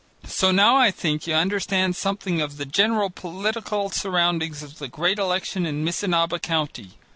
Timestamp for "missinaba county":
5.85-6.97